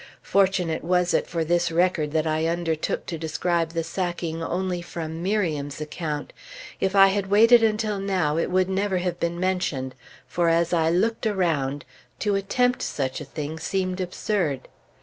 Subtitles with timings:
[0.23, 5.21] Fortunate was it for this record that I undertook to describe the sacking only from
[5.21, 6.33] Miriam's account.
[6.79, 9.93] If I had waited until now, it would never have been mentioned;
[10.25, 11.85] for as I looked around,
[12.17, 14.67] to attempt such a thing seemed absurd.